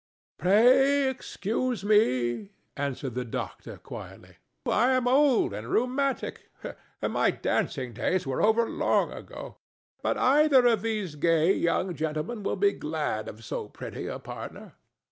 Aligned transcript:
"Pray 0.39 1.07
excuse 1.07 1.83
me," 1.85 2.49
answered 2.75 3.13
the 3.13 3.23
doctor, 3.23 3.77
quietly. 3.77 4.37
"I 4.67 4.93
am 4.93 5.07
old 5.07 5.53
and 5.53 5.67
rheumatic, 5.69 6.49
and 7.03 7.13
my 7.13 7.29
dancing 7.29 7.93
days 7.93 8.25
were 8.25 8.41
over 8.41 8.67
long 8.67 9.11
ago. 9.13 9.57
But 10.01 10.17
either 10.17 10.65
of 10.65 10.81
these 10.81 11.13
gay 11.13 11.53
young 11.53 11.93
gentlemen 11.93 12.41
will 12.41 12.55
be 12.55 12.71
glad 12.71 13.27
of 13.29 13.45
so 13.45 13.69
pretty 13.69 14.07
a 14.07 14.17
partner." 14.17 14.73